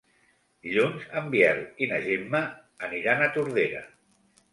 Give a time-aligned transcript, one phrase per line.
[0.67, 2.41] Dilluns en Biel i na Gemma
[2.89, 3.83] aniran a Tordera.